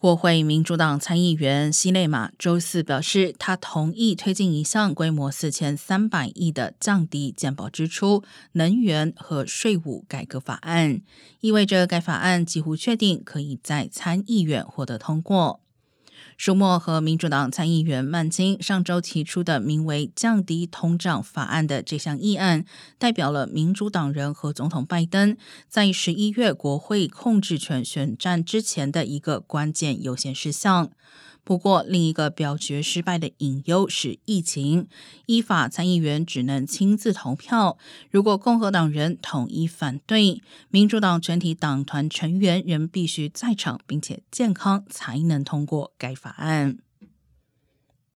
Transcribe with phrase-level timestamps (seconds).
[0.00, 8.22] 国会民主党参议员希内马周四表示，他同意推进一项规模四千三百亿的降低健保支出、
[8.52, 11.00] 能源和税务改革法案，
[11.40, 15.58] 意味着该法案几乎确定可以在参议院获得通过。
[16.38, 22.64] 舒默和民主党参议员曼金上周提出的名为“降低通胀法案”的这项议案，
[22.96, 25.36] 代表了民主党人和总统拜登
[25.68, 30.92] 在十一月国会控制权选战之前的一个关键优先事项。
[31.48, 34.86] 不过，另一个表决失败的隐忧是疫情。
[35.24, 37.78] 依法，参议员只能亲自投票。
[38.10, 46.76] 如果共和党人统一反对，民主党全体党团成员仍必须在场并且健康，才能通过该法案。